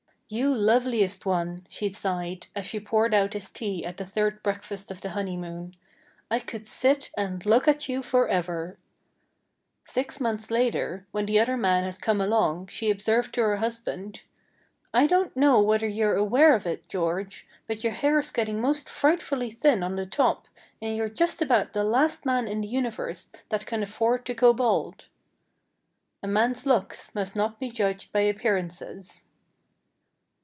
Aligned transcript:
"You 0.33 0.55
loveliest 0.55 1.25
one!" 1.25 1.67
she 1.69 1.89
sighed, 1.89 2.47
as 2.55 2.65
she 2.65 2.79
poured 2.79 3.13
out 3.13 3.33
his 3.33 3.51
tea 3.51 3.85
at 3.85 3.97
the 3.97 4.05
third 4.05 4.41
breakfast 4.41 4.89
of 4.89 5.01
the 5.01 5.09
honeymoon. 5.09 5.75
"I 6.29 6.39
could 6.39 6.65
sit 6.65 7.11
and 7.17 7.45
look 7.45 7.67
at 7.67 7.89
you 7.89 8.01
for 8.01 8.29
ever." 8.29 8.77
Six 9.83 10.21
months 10.21 10.49
later, 10.49 11.05
when 11.11 11.25
the 11.25 11.37
other 11.37 11.57
man 11.57 11.83
had 11.83 11.99
come 11.99 12.21
along, 12.21 12.67
she 12.67 12.89
observed 12.89 13.33
to 13.33 13.41
her 13.41 13.57
husband: 13.57 14.21
"I 14.93 15.05
don't 15.05 15.35
know 15.35 15.61
whether 15.61 15.85
you're 15.85 16.15
aware 16.15 16.55
of 16.55 16.65
it, 16.65 16.87
George, 16.87 17.45
but 17.67 17.83
your 17.83 17.91
hair's 17.91 18.31
getting 18.31 18.61
most 18.61 18.87
frightfully 18.87 19.51
thin 19.51 19.83
on 19.83 19.97
the 19.97 20.05
top, 20.05 20.47
and 20.81 20.95
you're 20.95 21.09
just 21.09 21.41
about 21.41 21.73
the 21.73 21.83
last 21.83 22.25
man 22.25 22.47
in 22.47 22.61
the 22.61 22.69
universe 22.69 23.33
that 23.49 23.65
can 23.65 23.83
afford 23.83 24.25
to 24.27 24.33
go 24.33 24.53
bald." 24.53 25.09
A 26.23 26.27
man's 26.27 26.65
looks 26.65 27.13
must 27.13 27.35
not 27.35 27.59
be 27.59 27.69
judged 27.69 28.13
by 28.13 28.21
appearances. 28.21 29.27